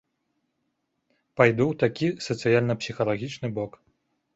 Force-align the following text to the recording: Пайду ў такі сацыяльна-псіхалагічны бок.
Пайду 1.41 1.69
ў 1.75 1.85
такі 1.85 2.07
сацыяльна-псіхалагічны 2.31 3.57
бок. 3.61 3.83